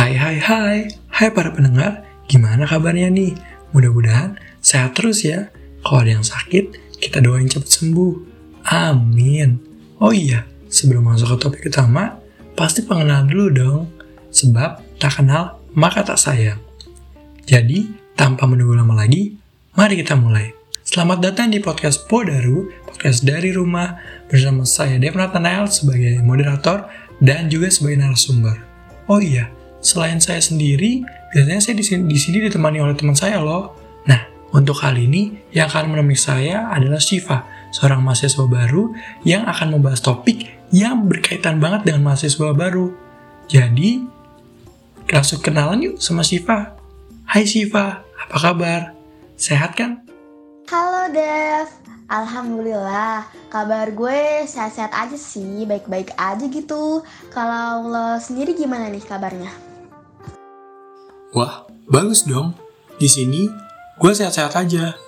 Hai 0.00 0.16
hai 0.16 0.40
hai, 0.40 0.78
hai 1.12 1.28
para 1.28 1.52
pendengar, 1.52 2.08
gimana 2.24 2.64
kabarnya 2.64 3.12
nih? 3.12 3.36
Mudah-mudahan 3.76 4.32
sehat 4.56 4.96
terus 4.96 5.20
ya. 5.28 5.52
Kalau 5.84 6.00
ada 6.00 6.16
yang 6.16 6.24
sakit, 6.24 6.96
kita 7.04 7.20
doain 7.20 7.44
cepat 7.44 7.68
sembuh. 7.68 8.14
Amin. 8.64 9.60
Oh 10.00 10.08
iya, 10.08 10.48
sebelum 10.72 11.04
masuk 11.04 11.36
ke 11.36 11.44
topik 11.44 11.68
utama, 11.68 12.16
pasti 12.56 12.80
pengenalan 12.80 13.28
dulu 13.28 13.46
dong. 13.52 13.82
Sebab 14.32 14.96
tak 14.96 15.20
kenal, 15.20 15.60
maka 15.76 16.00
tak 16.00 16.16
sayang. 16.16 16.64
Jadi, 17.44 17.92
tanpa 18.16 18.48
menunggu 18.48 18.80
lama 18.80 19.04
lagi, 19.04 19.36
mari 19.76 20.00
kita 20.00 20.16
mulai. 20.16 20.48
Selamat 20.80 21.28
datang 21.28 21.52
di 21.52 21.60
podcast 21.60 22.08
Podaru, 22.08 22.72
podcast 22.88 23.20
dari 23.20 23.52
rumah, 23.52 24.00
bersama 24.32 24.64
saya 24.64 24.96
Dev 24.96 25.12
Nathanael 25.12 25.68
sebagai 25.68 26.24
moderator 26.24 26.88
dan 27.20 27.52
juga 27.52 27.68
sebagai 27.68 28.00
narasumber. 28.00 28.64
Oh 29.04 29.20
iya, 29.20 29.59
selain 29.80 30.20
saya 30.20 30.40
sendiri, 30.40 31.04
biasanya 31.32 31.60
saya 31.60 31.74
di 31.76 31.84
sini, 31.84 32.02
di 32.06 32.18
sini 32.20 32.38
ditemani 32.44 32.78
oleh 32.80 32.94
teman 32.94 33.16
saya 33.16 33.40
loh. 33.40 33.74
Nah, 34.04 34.20
untuk 34.52 34.76
kali 34.78 35.08
ini 35.08 35.40
yang 35.56 35.72
akan 35.72 35.92
menemani 35.96 36.16
saya 36.16 36.68
adalah 36.68 37.00
Shiva, 37.00 37.48
seorang 37.72 38.04
mahasiswa 38.04 38.44
baru 38.44 38.92
yang 39.24 39.48
akan 39.48 39.80
membahas 39.80 40.04
topik 40.04 40.46
yang 40.70 41.08
berkaitan 41.08 41.58
banget 41.58 41.88
dengan 41.88 42.12
mahasiswa 42.12 42.52
baru. 42.52 42.92
Jadi, 43.50 44.04
langsung 45.10 45.42
kenalan 45.42 45.82
yuk 45.82 45.96
sama 45.98 46.22
Shiva. 46.22 46.76
Hai 47.26 47.48
Shiva, 47.48 48.04
apa 48.04 48.36
kabar? 48.38 48.80
Sehat 49.34 49.74
kan? 49.74 50.04
Halo 50.70 51.10
Dev, 51.10 51.66
Alhamdulillah 52.06 53.26
kabar 53.50 53.90
gue 53.90 54.46
sehat-sehat 54.46 54.94
aja 54.94 55.18
sih, 55.18 55.66
baik-baik 55.66 56.14
aja 56.14 56.46
gitu. 56.46 57.02
Kalau 57.34 57.86
lo 57.86 58.18
sendiri 58.22 58.54
gimana 58.54 58.86
nih 58.86 59.02
kabarnya? 59.02 59.69
Wah, 61.30 61.62
bagus 61.86 62.26
dong. 62.26 62.58
Di 62.98 63.06
sini, 63.06 63.46
gue 63.96 64.12
sehat-sehat 64.12 64.54
aja. 64.58 64.98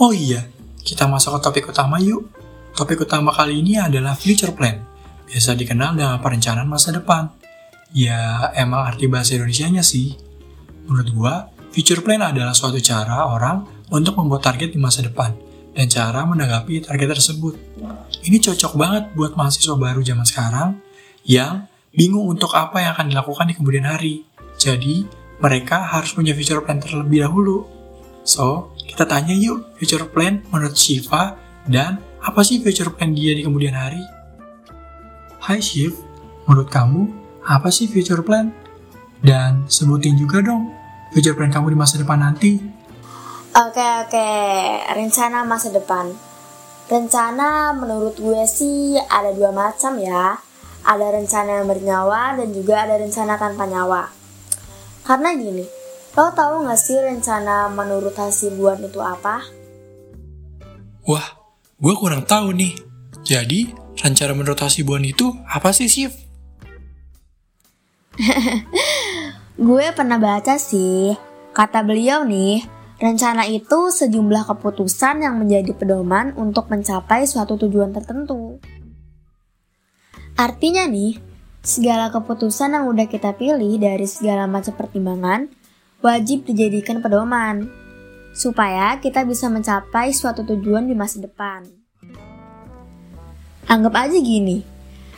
Oh 0.00 0.12
iya, 0.12 0.48
kita 0.80 1.04
masuk 1.04 1.36
ke 1.36 1.40
topik 1.44 1.64
utama 1.68 2.00
yuk. 2.00 2.32
Topik 2.72 3.04
utama 3.04 3.28
kali 3.32 3.60
ini 3.60 3.76
adalah 3.76 4.16
future 4.16 4.56
plan. 4.56 4.80
Biasa 5.28 5.52
dikenal 5.52 5.96
dengan 5.96 6.16
perencanaan 6.24 6.68
masa 6.68 6.96
depan. 6.96 7.28
Ya, 7.92 8.48
emang 8.56 8.88
arti 8.88 9.04
bahasa 9.04 9.36
Indonesia-nya 9.36 9.84
sih. 9.84 10.16
Menurut 10.88 11.08
gue, 11.12 11.34
future 11.76 12.00
plan 12.00 12.24
adalah 12.24 12.56
suatu 12.56 12.80
cara 12.80 13.28
orang 13.28 13.68
untuk 13.92 14.16
membuat 14.16 14.48
target 14.48 14.72
di 14.72 14.80
masa 14.80 15.04
depan 15.04 15.36
dan 15.76 15.92
cara 15.92 16.24
menanggapi 16.24 16.88
target 16.88 17.20
tersebut. 17.20 17.54
Ini 18.24 18.40
cocok 18.40 18.72
banget 18.80 19.04
buat 19.12 19.36
mahasiswa 19.36 19.76
baru 19.76 20.00
zaman 20.00 20.24
sekarang 20.24 20.80
yang 21.28 21.68
bingung 21.92 22.32
untuk 22.32 22.56
apa 22.56 22.80
yang 22.80 22.96
akan 22.96 23.12
dilakukan 23.12 23.44
di 23.52 23.54
kemudian 23.54 23.84
hari. 23.84 24.24
Jadi, 24.56 25.04
mereka 25.40 25.84
harus 25.84 26.16
punya 26.16 26.32
future 26.32 26.64
plan 26.64 26.80
terlebih 26.80 27.24
dahulu. 27.24 27.68
So, 28.26 28.72
kita 28.82 29.06
tanya 29.06 29.36
yuk 29.36 29.76
future 29.76 30.08
plan 30.08 30.42
menurut 30.50 30.74
Shiva 30.74 31.36
dan 31.68 32.00
apa 32.24 32.42
sih 32.42 32.58
future 32.58 32.90
plan 32.90 33.12
dia 33.14 33.36
di 33.36 33.44
kemudian 33.44 33.76
hari? 33.76 34.00
Hai 35.38 35.62
Shiv, 35.62 35.94
menurut 36.48 36.66
kamu 36.72 37.06
apa 37.46 37.70
sih 37.70 37.86
future 37.86 38.24
plan? 38.24 38.50
Dan 39.22 39.64
sebutin 39.70 40.18
juga 40.18 40.42
dong 40.42 40.70
future 41.14 41.38
plan 41.38 41.52
kamu 41.52 41.72
di 41.72 41.78
masa 41.78 42.00
depan 42.02 42.18
nanti. 42.18 42.58
Oke 43.56 43.86
oke, 44.04 44.28
rencana 44.92 45.46
masa 45.46 45.72
depan. 45.72 46.12
Rencana 46.86 47.72
menurut 47.72 48.20
gue 48.20 48.42
sih 48.44 48.94
ada 49.00 49.32
dua 49.32 49.50
macam 49.50 49.96
ya. 49.96 50.36
Ada 50.86 51.18
rencana 51.18 51.62
yang 51.62 51.66
bernyawa 51.66 52.38
dan 52.38 52.48
juga 52.54 52.86
ada 52.86 52.94
rencana 53.00 53.34
tanpa 53.40 53.66
nyawa. 53.66 54.25
Karena 55.06 55.30
gini, 55.38 55.62
lo 56.18 56.34
tahu 56.34 56.66
gak 56.66 56.80
sih 56.82 56.98
rencana 56.98 57.70
menurut 57.70 58.18
hasibuan 58.18 58.82
itu 58.82 58.98
apa? 58.98 59.38
Wah, 61.06 61.26
gue 61.78 61.94
kurang 61.94 62.26
tahu 62.26 62.50
nih. 62.50 62.74
Jadi, 63.22 63.70
rencana 64.02 64.34
menurut 64.34 64.58
hasibuan 64.58 65.06
itu 65.06 65.30
apa 65.46 65.70
sih, 65.70 65.86
Shiv? 65.86 66.10
Gue 69.56 69.86
pernah 69.94 70.18
baca 70.18 70.58
sih, 70.58 71.14
kata 71.54 71.86
beliau 71.86 72.26
nih, 72.26 72.66
rencana 72.98 73.46
itu 73.46 73.88
sejumlah 73.94 74.50
keputusan 74.50 75.22
yang 75.22 75.38
menjadi 75.38 75.70
pedoman 75.76 76.34
untuk 76.34 76.66
mencapai 76.66 77.24
suatu 77.24 77.54
tujuan 77.54 77.94
tertentu. 77.94 78.58
Artinya 80.36 80.84
nih, 80.84 81.16
segala 81.66 82.14
keputusan 82.14 82.78
yang 82.78 82.86
udah 82.86 83.10
kita 83.10 83.34
pilih 83.34 83.74
dari 83.82 84.06
segala 84.06 84.46
macam 84.46 84.70
pertimbangan 84.78 85.50
wajib 85.98 86.46
dijadikan 86.46 87.02
pedoman 87.02 87.66
supaya 88.30 88.94
kita 89.02 89.26
bisa 89.26 89.50
mencapai 89.50 90.14
suatu 90.14 90.46
tujuan 90.46 90.86
di 90.86 90.94
masa 90.94 91.18
depan. 91.18 91.66
Anggap 93.66 93.98
aja 93.98 94.14
gini, 94.14 94.62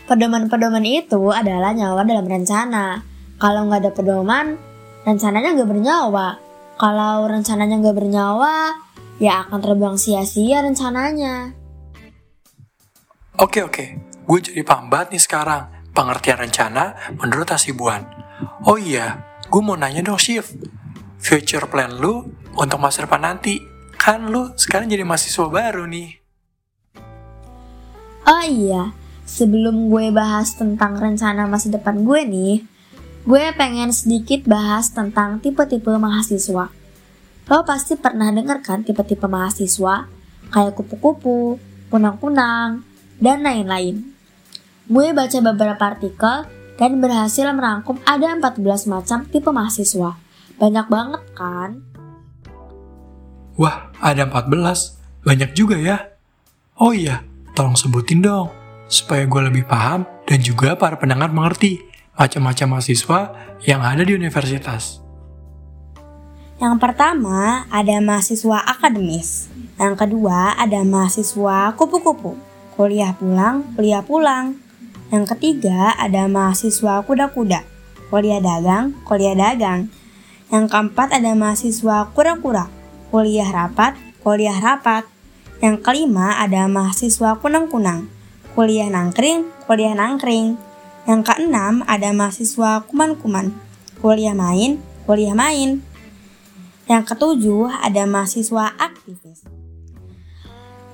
pedoman-pedoman 0.08 0.80
itu 0.88 1.20
adalah 1.28 1.76
nyawa 1.76 2.00
dalam 2.08 2.24
rencana. 2.24 3.04
Kalau 3.36 3.68
nggak 3.68 3.84
ada 3.84 3.92
pedoman, 3.92 4.56
rencananya 5.04 5.52
nggak 5.52 5.68
bernyawa. 5.68 6.40
Kalau 6.80 7.28
rencananya 7.28 7.76
nggak 7.76 7.96
bernyawa, 8.00 8.72
ya 9.20 9.44
akan 9.44 9.60
terbang 9.60 10.00
sia-sia 10.00 10.64
rencananya. 10.64 11.52
Oke 13.36 13.60
oke, 13.60 13.84
gue 14.00 14.38
jadi 14.40 14.64
paham 14.64 14.88
banget 14.88 15.12
nih 15.12 15.22
sekarang 15.28 15.77
pengertian 15.98 16.38
rencana 16.38 16.94
menurut 17.18 17.50
Hasibuan. 17.50 18.06
Oh 18.62 18.78
iya, 18.78 19.18
gue 19.50 19.58
mau 19.58 19.74
nanya 19.74 20.06
dong 20.06 20.22
Shiv, 20.22 20.46
future 21.18 21.66
plan 21.66 21.98
lu 21.98 22.22
untuk 22.54 22.78
masa 22.78 23.02
depan 23.02 23.26
nanti. 23.26 23.58
Kan 23.98 24.30
lu 24.30 24.54
sekarang 24.54 24.86
jadi 24.86 25.02
mahasiswa 25.02 25.50
baru 25.50 25.90
nih. 25.90 26.22
Oh 28.30 28.44
iya, 28.46 28.94
sebelum 29.26 29.90
gue 29.90 30.14
bahas 30.14 30.54
tentang 30.54 30.94
rencana 30.94 31.50
masa 31.50 31.66
depan 31.74 32.06
gue 32.06 32.22
nih, 32.22 32.62
gue 33.26 33.44
pengen 33.58 33.90
sedikit 33.90 34.46
bahas 34.46 34.94
tentang 34.94 35.42
tipe-tipe 35.42 35.90
mahasiswa. 35.90 36.70
Lo 37.48 37.58
pasti 37.66 37.98
pernah 37.98 38.30
denger 38.30 38.62
kan 38.62 38.86
tipe-tipe 38.86 39.26
mahasiswa, 39.26 40.06
kayak 40.54 40.76
kupu-kupu, 40.78 41.58
punang-punang, 41.90 42.86
dan 43.18 43.42
lain-lain. 43.42 44.17
Gue 44.88 45.12
baca 45.12 45.38
beberapa 45.52 45.82
artikel 45.84 46.48
dan 46.80 46.96
berhasil 46.96 47.44
merangkum 47.52 48.00
ada 48.08 48.32
14 48.32 48.88
macam 48.88 49.28
tipe 49.28 49.52
mahasiswa. 49.52 50.16
Banyak 50.56 50.86
banget 50.88 51.22
kan? 51.36 51.84
Wah, 53.60 53.92
ada 54.00 54.24
14. 54.24 54.48
Banyak 55.28 55.52
juga 55.52 55.76
ya. 55.76 56.16
Oh 56.80 56.96
iya, 56.96 57.20
tolong 57.52 57.76
sebutin 57.76 58.24
dong. 58.24 58.48
Supaya 58.88 59.28
gue 59.28 59.42
lebih 59.52 59.68
paham 59.68 60.08
dan 60.24 60.40
juga 60.40 60.72
para 60.72 60.96
pendengar 60.96 61.36
mengerti 61.36 61.84
macam-macam 62.16 62.80
mahasiswa 62.80 63.20
yang 63.68 63.84
ada 63.84 64.00
di 64.08 64.16
universitas. 64.16 65.04
Yang 66.56 66.80
pertama 66.80 67.68
ada 67.68 68.00
mahasiswa 68.00 68.64
akademis. 68.64 69.52
Yang 69.76 69.94
kedua 70.00 70.56
ada 70.56 70.80
mahasiswa 70.80 71.76
kupu-kupu. 71.76 72.40
Kuliah 72.72 73.12
pulang, 73.12 73.68
kuliah 73.76 74.00
pulang. 74.00 74.67
Yang 75.08 75.24
ketiga 75.32 75.96
ada 75.96 76.28
mahasiswa 76.28 77.00
kuda-kuda. 77.00 77.64
Kuliah 78.12 78.44
dagang, 78.44 78.92
kuliah 79.08 79.32
dagang. 79.32 79.88
Yang 80.52 80.64
keempat 80.68 81.16
ada 81.16 81.32
mahasiswa 81.32 82.12
kura-kura. 82.12 82.68
Kuliah 83.08 83.48
rapat, 83.48 83.96
kuliah 84.20 84.56
rapat. 84.60 85.08
Yang 85.64 85.80
kelima 85.80 86.36
ada 86.36 86.68
mahasiswa 86.68 87.40
kunang-kunang. 87.40 88.08
Kuliah 88.52 88.92
nangkring, 88.92 89.48
kuliah 89.64 89.96
nangkring. 89.96 90.60
Yang 91.08 91.20
keenam 91.24 91.88
ada 91.88 92.12
mahasiswa 92.12 92.84
kuman-kuman. 92.84 93.56
Kuliah 94.04 94.36
main, 94.36 94.76
kuliah 95.08 95.32
main. 95.32 95.80
Yang 96.84 97.16
ketujuh 97.16 97.68
ada 97.80 98.04
mahasiswa 98.04 98.76
aktivis. 98.76 99.44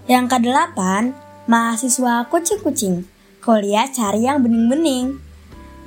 Yang 0.07 0.39
kedelapan, 0.39 1.19
mahasiswa 1.51 2.31
kucing-kucing. 2.31 3.14
Kuliah 3.45 3.93
cari 3.93 4.25
yang 4.25 4.41
bening-bening. 4.41 5.21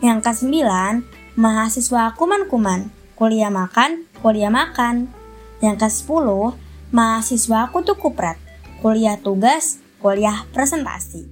Yang 0.05 0.29
kesembilan, 0.29 1.01
mahasiswa 1.33 2.13
kuman-kuman. 2.13 2.93
Kuliah 3.17 3.49
makan, 3.49 4.05
kuliah 4.21 4.53
makan. 4.53 5.09
Yang 5.57 5.89
ke-10, 5.89 6.53
mahasiswa 6.93 7.73
kutu 7.73 7.97
kupret. 7.97 8.37
Kuliah 8.77 9.17
tugas, 9.17 9.81
kuliah 9.97 10.45
presentasi. 10.53 11.25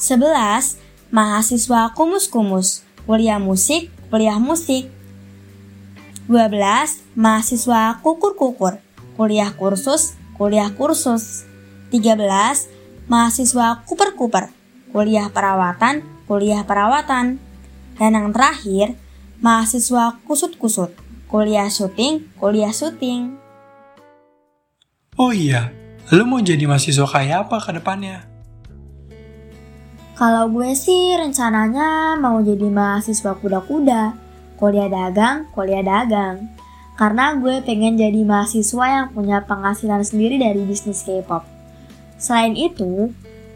11. 0.00 0.80
Mahasiswa 1.12 1.92
kumus-kumus. 1.92 2.80
Kuliah 3.04 3.36
musik, 3.36 3.92
kuliah 4.08 4.40
musik. 4.40 4.88
12. 6.32 7.04
Mahasiswa 7.12 8.00
kukur-kukur. 8.00 8.80
Kuliah 9.20 9.52
kursus, 9.52 10.16
kuliah 10.40 10.72
kursus. 10.72 11.44
13. 11.92 12.79
Mahasiswa 13.10 13.82
kuper-kuper. 13.90 14.54
Kuliah 14.94 15.26
perawatan, 15.34 16.06
kuliah 16.30 16.62
perawatan. 16.62 17.42
Dan 17.98 18.10
yang 18.14 18.30
terakhir, 18.30 18.94
mahasiswa 19.42 20.14
kusut-kusut, 20.30 20.94
kuliah 21.26 21.66
syuting, 21.66 22.30
kuliah 22.38 22.70
syuting. 22.70 23.34
Oh 25.18 25.34
iya, 25.34 25.74
lu 26.14 26.22
mau 26.22 26.38
jadi 26.38 26.70
mahasiswa 26.70 27.02
kayak 27.02 27.50
apa 27.50 27.58
ke 27.58 27.82
depannya? 27.82 28.30
Kalau 30.14 30.46
gue 30.46 30.70
sih 30.78 31.18
rencananya 31.18 32.14
mau 32.14 32.38
jadi 32.38 32.70
mahasiswa 32.70 33.34
kuda-kuda, 33.42 34.14
kuliah 34.54 34.86
dagang, 34.86 35.50
kuliah 35.50 35.82
dagang. 35.82 36.46
Karena 36.94 37.34
gue 37.34 37.58
pengen 37.66 37.98
jadi 37.98 38.22
mahasiswa 38.22 38.86
yang 38.86 39.06
punya 39.10 39.42
penghasilan 39.42 40.06
sendiri 40.06 40.38
dari 40.38 40.62
bisnis 40.62 41.02
K-pop. 41.02 41.58
Selain 42.20 42.52
itu, 42.52 43.08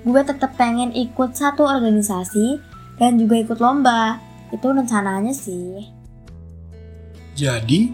gue 0.08 0.22
tetap 0.24 0.56
pengen 0.56 0.88
ikut 0.96 1.36
satu 1.36 1.68
organisasi 1.68 2.56
dan 2.96 3.20
juga 3.20 3.36
ikut 3.44 3.60
lomba. 3.60 4.16
Itu 4.48 4.72
rencananya 4.72 5.36
sih. 5.36 5.84
Jadi, 7.36 7.92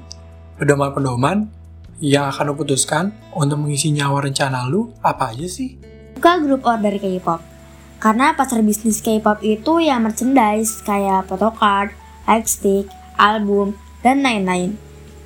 pedoman-pedoman 0.63 1.51
yang 1.99 2.31
akan 2.31 2.53
lu 2.53 2.55
putuskan 2.55 3.11
untuk 3.35 3.61
mengisi 3.61 3.91
nyawa 3.91 4.31
rencana 4.31 4.71
lu 4.71 4.95
apa 5.03 5.35
aja 5.35 5.51
sih? 5.51 5.77
Buka 6.17 6.39
grup 6.39 6.63
order 6.63 6.97
K-pop. 6.97 7.43
Karena 8.01 8.33
pasar 8.33 8.65
bisnis 8.65 9.03
K-pop 9.05 9.45
itu 9.45 9.83
ya 9.83 10.01
merchandise 10.01 10.81
kayak 10.87 11.29
photocard, 11.29 11.93
lightstick, 12.25 12.89
album, 13.21 13.77
dan 14.01 14.25
lain-lain. 14.25 14.79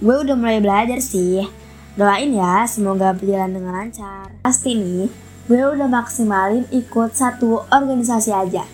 Gue 0.02 0.26
udah 0.26 0.34
mulai 0.34 0.58
belajar 0.58 0.98
sih. 0.98 1.46
Doain 1.94 2.34
ya, 2.34 2.66
semoga 2.66 3.14
berjalan 3.14 3.54
dengan 3.54 3.72
lancar. 3.78 4.34
Pasti 4.42 4.74
nih, 4.74 5.06
gue 5.44 5.60
udah 5.60 5.88
maksimalin 5.88 6.64
ikut 6.72 7.12
satu 7.12 7.68
organisasi 7.68 8.32
aja. 8.32 8.64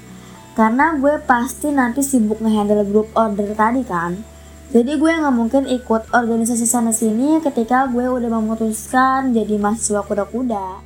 Karena 0.55 0.95
gue 0.95 1.19
pasti 1.27 1.75
nanti 1.75 2.03
sibuk 2.03 2.39
ngehandle 2.39 2.87
grup 2.87 3.11
order 3.19 3.51
tadi 3.59 3.83
kan. 3.83 4.19
Jadi 4.71 5.03
gue 5.03 5.11
nggak 5.11 5.35
mungkin 5.35 5.67
ikut 5.67 6.15
organisasi 6.15 6.63
sana 6.63 6.95
sini 6.95 7.43
ketika 7.43 7.91
gue 7.91 8.07
udah 8.07 8.31
memutuskan 8.31 9.35
jadi 9.35 9.59
mahasiswa 9.59 10.07
kuda-kuda. 10.07 10.79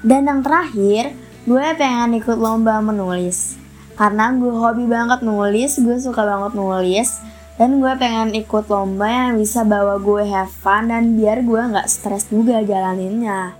Dan 0.00 0.24
yang 0.24 0.40
terakhir, 0.40 1.12
gue 1.44 1.64
pengen 1.76 2.16
ikut 2.16 2.40
lomba 2.40 2.80
menulis. 2.80 3.60
Karena 4.00 4.32
gue 4.32 4.48
hobi 4.48 4.88
banget 4.88 5.20
nulis, 5.20 5.76
gue 5.76 6.00
suka 6.00 6.24
banget 6.24 6.56
nulis. 6.56 7.20
Dan 7.60 7.84
gue 7.84 7.92
pengen 8.00 8.32
ikut 8.32 8.72
lomba 8.72 9.04
yang 9.04 9.36
bisa 9.36 9.60
bawa 9.60 10.00
gue 10.00 10.24
have 10.24 10.48
fun 10.48 10.88
dan 10.88 11.20
biar 11.20 11.44
gue 11.44 11.60
nggak 11.60 11.84
stres 11.84 12.32
juga 12.32 12.64
jalaninnya. 12.64 13.59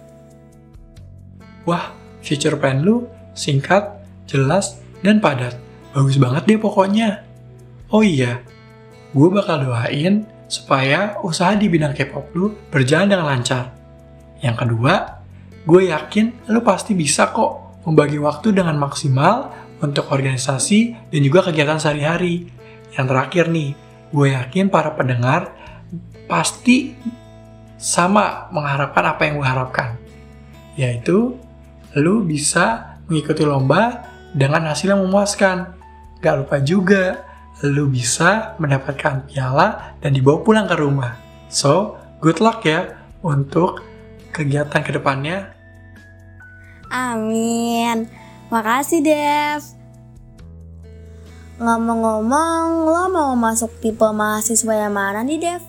Wah, 1.71 1.95
future 2.19 2.59
plan 2.59 2.83
lu 2.83 3.07
singkat, 3.31 4.03
jelas, 4.27 4.83
dan 5.07 5.23
padat. 5.23 5.55
Bagus 5.95 6.19
banget 6.19 6.51
deh 6.51 6.59
pokoknya. 6.59 7.23
Oh 7.95 8.03
iya, 8.03 8.43
gue 9.15 9.29
bakal 9.31 9.71
doain 9.71 10.27
supaya 10.51 11.15
usaha 11.23 11.55
di 11.55 11.71
bidang 11.71 11.95
K-pop 11.95 12.35
lu 12.35 12.59
berjalan 12.75 13.07
dengan 13.07 13.31
lancar. 13.31 13.71
Yang 14.43 14.67
kedua, 14.67 15.23
gue 15.63 15.95
yakin 15.95 16.51
lu 16.51 16.59
pasti 16.67 16.99
bisa 16.99 17.31
kok 17.31 17.83
membagi 17.87 18.19
waktu 18.19 18.51
dengan 18.51 18.75
maksimal 18.75 19.55
untuk 19.79 20.11
organisasi 20.11 21.11
dan 21.15 21.21
juga 21.23 21.47
kegiatan 21.47 21.79
sehari-hari. 21.79 22.51
Yang 22.99 23.07
terakhir 23.15 23.45
nih, 23.47 23.71
gue 24.11 24.27
yakin 24.35 24.67
para 24.75 24.91
pendengar 24.99 25.55
pasti 26.27 26.99
sama 27.79 28.51
mengharapkan 28.51 29.05
apa 29.07 29.23
yang 29.23 29.39
gue 29.39 29.47
harapkan. 29.47 29.89
Yaitu, 30.75 31.39
lu 31.99 32.23
bisa 32.23 32.99
mengikuti 33.11 33.43
lomba 33.43 34.07
dengan 34.31 34.71
hasil 34.71 34.95
yang 34.95 35.03
memuaskan. 35.03 35.75
Gak 36.21 36.37
lupa 36.45 36.61
juga, 36.63 37.25
lu 37.67 37.91
bisa 37.91 38.55
mendapatkan 38.63 39.27
piala 39.27 39.99
dan 39.99 40.15
dibawa 40.15 40.41
pulang 40.45 40.67
ke 40.69 40.77
rumah. 40.79 41.17
So, 41.51 41.99
good 42.23 42.39
luck 42.39 42.63
ya 42.63 42.95
untuk 43.27 43.83
kegiatan 44.31 44.81
ke 44.87 44.95
depannya. 44.95 45.51
Amin. 46.91 48.07
Makasih, 48.51 49.03
Dev. 49.03 49.63
Ngomong-ngomong, 51.61 52.89
lo 52.89 53.05
mau 53.13 53.33
masuk 53.37 53.71
tipe 53.85 54.07
mahasiswa 54.11 54.75
yang 54.75 54.95
mana 54.97 55.23
nih, 55.23 55.39
Dev? 55.39 55.63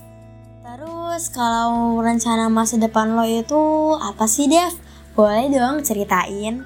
Terus 0.64 1.30
kalau 1.30 2.00
rencana 2.00 2.48
masa 2.48 2.80
depan 2.80 3.14
lo 3.14 3.28
itu 3.28 3.62
apa 4.00 4.26
sih, 4.26 4.48
Dev? 4.48 4.91
Boleh 5.12 5.52
dong 5.52 5.84
ceritain. 5.84 6.64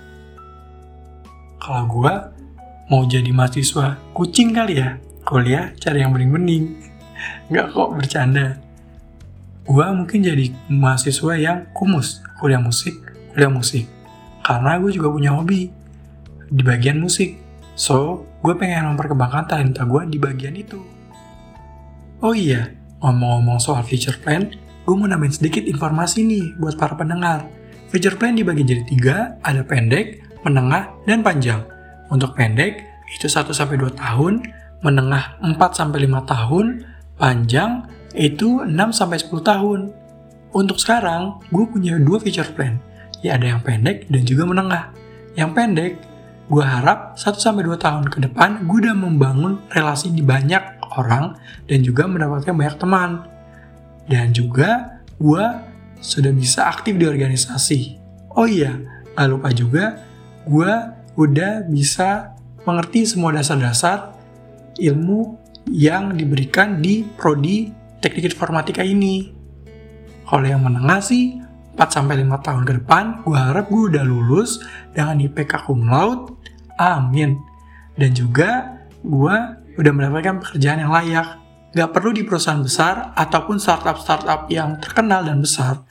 Kalau 1.57 1.83
gue 1.89 2.13
mau 2.93 3.01
jadi 3.09 3.33
mahasiswa 3.33 3.97
kucing 4.13 4.53
kali 4.53 4.77
ya, 4.77 5.01
kuliah 5.25 5.73
cari 5.81 6.05
yang 6.05 6.13
bening-bening. 6.13 6.77
Nggak 7.49 7.73
kok 7.73 7.89
bercanda. 7.97 8.61
Gue 9.65 9.85
mungkin 9.97 10.21
jadi 10.21 10.53
mahasiswa 10.69 11.33
yang 11.41 11.65
kumus, 11.73 12.21
kuliah 12.37 12.61
musik, 12.61 12.93
kuliah 13.33 13.49
musik. 13.49 13.89
Karena 14.45 14.77
gue 14.77 14.93
juga 14.93 15.09
punya 15.09 15.33
hobi 15.33 15.73
di 16.45 16.61
bagian 16.61 17.01
musik. 17.01 17.41
So, 17.73 18.29
gue 18.45 18.53
pengen 18.53 18.93
memperkembangkan 18.93 19.49
talenta 19.49 19.89
gue 19.89 20.05
di 20.05 20.21
bagian 20.21 20.53
itu. 20.53 20.77
Oh 22.21 22.37
iya, 22.37 22.69
ngomong-ngomong 23.01 23.57
soal 23.57 23.81
future 23.81 24.21
plan, 24.21 24.53
gue 24.85 24.93
mau 24.93 25.09
nambahin 25.09 25.33
sedikit 25.33 25.65
informasi 25.65 26.21
nih 26.29 26.45
buat 26.61 26.77
para 26.77 26.93
pendengar. 26.93 27.49
Future 27.95 28.19
plan 28.19 28.35
dibagi 28.35 28.67
jadi 28.67 28.83
tiga, 28.83 29.15
ada 29.39 29.63
pendek, 29.63 30.19
menengah, 30.43 30.91
dan 31.07 31.23
panjang. 31.23 31.63
Untuk 32.11 32.35
pendek, 32.35 32.83
itu 33.07 33.31
1-2 33.31 33.55
tahun, 33.95 34.43
menengah 34.83 35.39
4-5 35.39 35.95
tahun, 36.27 36.83
panjang 37.15 37.87
itu 38.11 38.67
6-10 38.67 39.31
tahun. 39.39 39.95
Untuk 40.51 40.75
sekarang, 40.75 41.39
gue 41.55 41.63
punya 41.71 41.95
dua 41.95 42.19
future 42.19 42.51
plan. 42.51 42.83
Ya 43.23 43.39
ada 43.39 43.55
yang 43.55 43.63
pendek 43.63 44.11
dan 44.11 44.27
juga 44.27 44.43
menengah. 44.43 44.91
Yang 45.39 45.49
pendek, 45.55 45.91
gue 46.51 46.63
harap 46.67 47.15
1-2 47.15 47.79
tahun 47.79 48.11
ke 48.11 48.27
depan 48.27 48.67
gue 48.67 48.91
udah 48.91 48.95
membangun 48.99 49.63
relasi 49.71 50.11
di 50.11 50.19
banyak 50.19 50.83
orang 50.99 51.39
dan 51.71 51.79
juga 51.79 52.11
mendapatkan 52.11 52.51
banyak 52.51 52.75
teman. 52.75 53.23
Dan 54.11 54.35
juga 54.35 54.99
gue 55.15 55.74
sudah 56.05 56.29
bisa 56.29 56.69
aktif 56.69 56.93
di 57.01 57.09
organisasi. 57.09 57.97
Oh 58.37 58.45
iya, 58.45 58.77
gak 59.17 59.27
lupa 59.31 59.49
juga 59.49 60.05
gue 60.45 60.71
udah 61.17 61.65
bisa 61.65 62.37
mengerti 62.69 63.09
semua 63.09 63.33
dasar-dasar 63.33 64.13
ilmu 64.77 65.41
yang 65.73 66.13
diberikan 66.13 66.77
di 66.77 67.01
prodi 67.17 67.73
teknik 68.01 68.29
informatika 68.29 68.85
ini. 68.85 69.33
Kalau 70.25 70.45
yang 70.45 70.61
menengah 70.61 71.01
sih 71.01 71.41
4-5 71.77 72.45
tahun 72.45 72.63
ke 72.65 72.73
depan, 72.81 73.03
gue 73.25 73.37
harap 73.37 73.65
gue 73.69 73.83
udah 73.93 74.05
lulus 74.05 74.61
dengan 74.93 75.21
IPK 75.21 75.65
cum 75.65 75.85
laude, 75.85 76.37
amin. 76.77 77.37
Dan 77.97 78.13
juga 78.13 78.81
gue 79.01 79.35
udah 79.75 79.91
mendapatkan 79.91 80.41
pekerjaan 80.41 80.85
yang 80.85 80.93
layak. 80.93 81.41
Gak 81.75 81.91
perlu 81.91 82.15
di 82.15 82.23
perusahaan 82.23 82.63
besar 82.63 83.11
ataupun 83.17 83.59
startup-startup 83.59 84.47
yang 84.47 84.79
terkenal 84.79 85.27
dan 85.27 85.43
besar. 85.43 85.83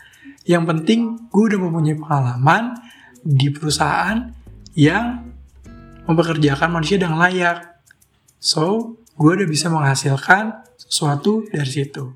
Yang 0.44 0.64
penting 0.68 1.00
gue 1.32 1.44
udah 1.52 1.60
mempunyai 1.60 1.96
pengalaman 1.96 2.76
di 3.24 3.48
perusahaan 3.48 4.28
yang 4.76 5.32
mempekerjakan 6.04 6.68
manusia 6.68 7.00
dengan 7.00 7.16
layak. 7.16 7.80
So, 8.36 9.00
gue 9.16 9.30
udah 9.40 9.48
bisa 9.48 9.72
menghasilkan 9.72 10.64
sesuatu 10.76 11.48
dari 11.48 11.70
situ. 11.70 12.12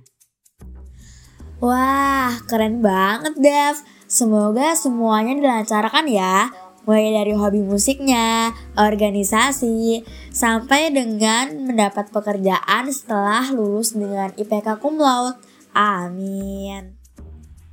Wah, 1.58 2.38
keren 2.47 2.85
banget, 2.85 3.35
Dev. 3.40 3.80
Semoga 4.06 4.76
semuanya 4.76 5.35
dilancarkan 5.35 6.06
ya. 6.06 6.52
Mulai 6.88 7.12
dari 7.12 7.32
hobi 7.37 7.61
musiknya, 7.61 8.56
organisasi, 8.73 10.00
sampai 10.32 10.88
dengan 10.88 11.68
mendapat 11.68 12.08
pekerjaan 12.08 12.88
setelah 12.88 13.44
lulus 13.52 13.92
dengan 13.92 14.32
IPK 14.37 14.80
cum 14.80 14.97
laude. 14.97 15.37
Amin. 15.76 16.97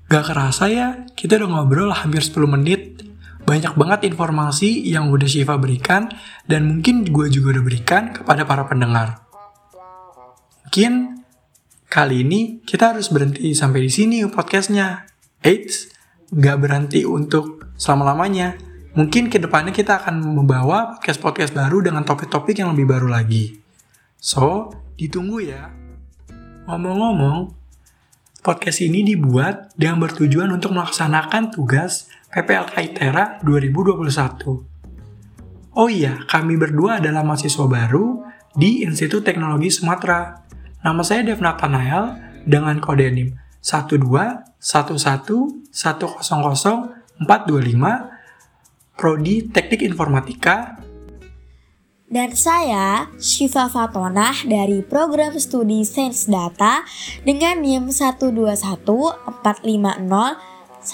Gak 0.05 0.29
kerasa 0.29 0.69
ya, 0.69 0.87
kita 1.17 1.41
udah 1.41 1.49
ngobrol 1.49 1.89
hampir 1.89 2.21
10 2.21 2.45
menit. 2.45 3.01
Banyak 3.45 3.73
banget 3.73 4.09
informasi 4.09 4.85
yang 4.85 5.09
udah 5.09 5.25
Shiva 5.25 5.57
berikan, 5.57 6.13
dan 6.45 6.69
mungkin 6.69 7.09
gue 7.09 7.29
juga 7.29 7.57
udah 7.57 7.63
berikan 7.65 8.13
kepada 8.13 8.45
para 8.45 8.69
pendengar. 8.69 9.25
Mungkin 10.65 11.25
kali 11.89 12.21
ini 12.21 12.61
kita 12.61 12.93
harus 12.93 13.09
berhenti 13.09 13.53
sampai 13.57 13.85
di 13.85 13.91
sini 13.93 14.17
podcastnya. 14.29 15.09
Eits, 15.41 15.89
gak 16.29 16.57
berhenti 16.61 17.01
untuk 17.05 17.73
selama-lamanya. 17.73 18.57
Mungkin 18.93 19.33
ke 19.33 19.41
depannya 19.41 19.73
kita 19.73 20.05
akan 20.05 20.21
membawa 20.21 20.97
podcast-podcast 20.97 21.53
baru 21.53 21.81
dengan 21.81 22.05
topik-topik 22.05 22.61
yang 22.61 22.77
lebih 22.77 22.93
baru 22.93 23.09
lagi. 23.09 23.57
So, 24.21 24.69
ditunggu 25.01 25.49
ya. 25.49 25.69
Ngomong-ngomong, 26.69 27.64
podcast 28.45 28.85
ini 28.85 29.01
dibuat 29.01 29.73
dengan 29.73 30.05
bertujuan 30.05 30.53
untuk 30.53 30.77
melaksanakan 30.77 31.49
tugas 31.49 32.13
PPLK 32.29 32.93
ITERA 32.93 33.41
2021. 33.41 35.73
Oh 35.73 35.89
iya, 35.89 36.21
kami 36.29 36.53
berdua 36.53 37.01
adalah 37.01 37.25
mahasiswa 37.25 37.65
baru 37.65 38.21
di 38.53 38.85
Institut 38.85 39.25
Teknologi 39.25 39.73
Sumatera. 39.73 40.45
Nama 40.85 41.01
saya 41.01 41.25
Dev 41.25 41.41
Nathanael 41.41 42.21
dengan 42.45 42.77
kode 42.77 43.09
NIM 43.09 43.33
12111100425 43.65 45.73
Prodi 48.93 49.49
Teknik 49.49 49.81
Informatika 49.81 50.84
dan 52.05 52.37
saya 52.37 53.09
Syifa 53.17 53.65
Fatonah 53.65 54.45
dari 54.45 54.85
program 54.85 55.33
studi 55.41 55.81
Sains 55.81 56.29
Data 56.29 56.85
dengan 57.25 57.65
NIM 57.65 57.89
121450113. 57.89 60.85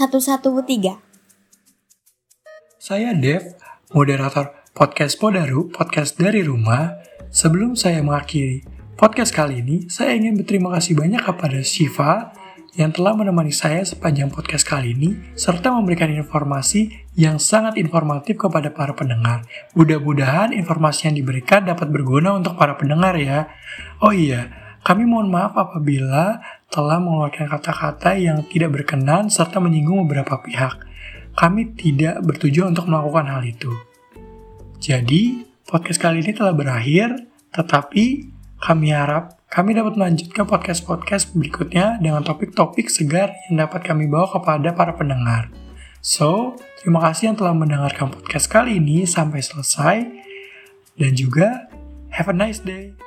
Saya 2.81 3.13
Dev, 3.13 3.53
moderator 3.91 4.55
podcast 4.71 5.19
Podaru, 5.19 5.67
podcast 5.69 6.15
dari 6.15 6.47
rumah. 6.47 7.03
Sebelum 7.31 7.79
saya 7.79 8.03
mengakhiri 8.03 8.67
podcast 8.95 9.31
kali 9.31 9.63
ini, 9.63 9.87
saya 9.87 10.15
ingin 10.15 10.35
berterima 10.35 10.71
kasih 10.75 10.99
banyak 10.99 11.23
kepada 11.23 11.63
Shiva 11.63 12.35
yang 12.79 12.95
telah 12.95 13.19
menemani 13.19 13.51
saya 13.51 13.83
sepanjang 13.83 14.31
podcast 14.31 14.63
kali 14.63 14.95
ini, 14.95 15.35
serta 15.35 15.75
memberikan 15.75 16.07
informasi 16.07 17.00
yang 17.15 17.37
sangat 17.39 17.75
informatif 17.75 18.39
kepada 18.39 18.71
para 18.71 18.95
pendengar. 18.95 19.43
Mudah-mudahan 19.75 20.55
informasi 20.55 21.11
yang 21.11 21.15
diberikan 21.19 21.67
dapat 21.67 21.91
berguna 21.91 22.35
untuk 22.35 22.55
para 22.55 22.79
pendengar 22.79 23.19
ya. 23.19 23.51
Oh 23.99 24.15
iya, 24.15 24.51
kami 24.81 25.03
mohon 25.03 25.27
maaf 25.27 25.53
apabila 25.59 26.39
telah 26.71 26.97
mengeluarkan 27.03 27.51
kata-kata 27.51 28.15
yang 28.15 28.47
tidak 28.47 28.71
berkenan 28.71 29.27
serta 29.27 29.59
menyinggung 29.59 30.07
beberapa 30.07 30.39
pihak 30.39 30.91
kami 31.35 31.75
tidak 31.79 32.19
bertujuan 32.23 32.75
untuk 32.75 32.91
melakukan 32.91 33.27
hal 33.31 33.43
itu. 33.43 33.71
Jadi, 34.81 35.45
podcast 35.63 35.99
kali 36.01 36.25
ini 36.25 36.33
telah 36.33 36.51
berakhir, 36.51 37.15
tetapi 37.53 38.27
kami 38.61 38.93
harap 38.93 39.37
kami 39.51 39.75
dapat 39.75 39.99
melanjutkan 39.99 40.47
podcast-podcast 40.47 41.35
berikutnya 41.35 41.99
dengan 41.99 42.23
topik-topik 42.23 42.87
segar 42.87 43.35
yang 43.51 43.67
dapat 43.67 43.83
kami 43.83 44.07
bawa 44.07 44.31
kepada 44.31 44.71
para 44.71 44.95
pendengar. 44.95 45.51
So, 45.99 46.55
terima 46.81 46.99
kasih 47.05 47.31
yang 47.31 47.37
telah 47.37 47.53
mendengarkan 47.53 48.09
podcast 48.09 48.49
kali 48.49 48.81
ini 48.81 49.05
sampai 49.05 49.39
selesai, 49.39 49.97
dan 50.97 51.11
juga 51.13 51.69
have 52.09 52.27
a 52.27 52.35
nice 52.35 52.57
day. 52.57 52.97